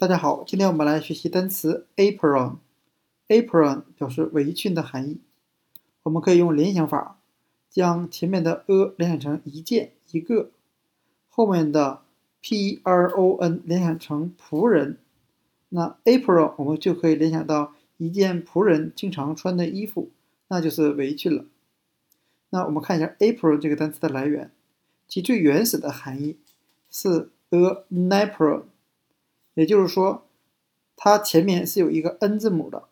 [0.00, 2.58] 大家好，今天我们来学习单词 apron。
[3.26, 5.18] apron 表示围裙的含义。
[6.04, 7.18] 我们可以用联想法，
[7.68, 10.52] 将前面的 a 联想成一件、一个，
[11.28, 12.02] 后面的
[12.40, 14.98] p-r-o-n 联想成仆人。
[15.70, 20.12] 那 apron 我们就可以联想到一件仆人经常穿的衣服，
[20.46, 21.44] 那就是围裙了。
[22.50, 24.52] 那我们看一下 apron 这个单词的来源，
[25.08, 26.38] 其最原始的含义
[26.88, 28.62] 是 a napron。
[29.58, 30.22] 也就是说，
[30.94, 32.84] 它前面是有一个 n 字母的。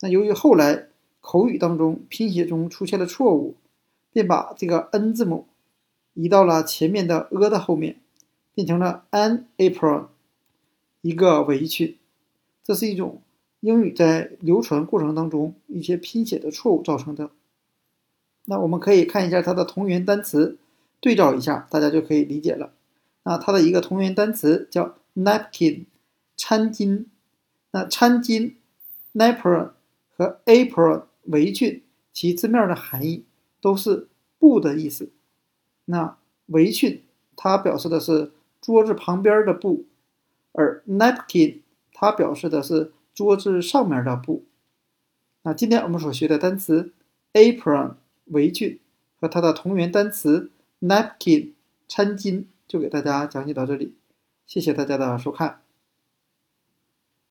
[0.00, 0.86] 那由于后来
[1.20, 3.54] 口语当中拼写中出现了错误，
[4.14, 5.46] 便把这个 n 字母
[6.14, 8.00] 移到了前面的 a 的后面，
[8.54, 10.06] 变成了 an apron，
[11.02, 11.98] 一个围裙。
[12.64, 13.20] 这是一种
[13.60, 17.30] 英语在流传过程当中一些拼写的错误造成的。
[18.46, 20.56] 那我们可以看一下它的同源单词，
[20.98, 22.72] 对照一下，大家就可以理解了。
[23.24, 25.84] 那它的一个同源单词叫 napkin。
[26.48, 27.06] 餐巾，
[27.72, 28.52] 那餐巾
[29.14, 29.72] napron
[30.16, 33.24] 和 apron 围裙，其字面的含义
[33.60, 34.06] 都是
[34.38, 35.10] 布的意思。
[35.86, 37.02] 那围裙
[37.34, 38.30] 它表示的是
[38.60, 39.86] 桌子旁边的布，
[40.52, 44.44] 而 napkin 它表示的是桌子上面的布。
[45.42, 46.92] 那今天我们所学的单词
[47.32, 47.94] apron
[48.26, 48.78] 围裙
[49.20, 51.54] 和它的同源单词 napkin
[51.88, 53.96] 餐巾，就给大家讲解到这里。
[54.46, 55.65] 谢谢大家的收看。